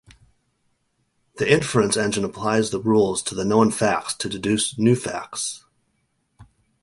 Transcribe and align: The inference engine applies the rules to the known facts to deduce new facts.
The 1.35 1.47
inference 1.47 1.95
engine 1.95 2.23
applies 2.25 2.71
the 2.71 2.79
rules 2.81 3.21
to 3.21 3.35
the 3.35 3.45
known 3.45 3.69
facts 3.69 4.15
to 4.15 4.27
deduce 4.29 4.75
new 4.79 4.95
facts. 4.95 5.63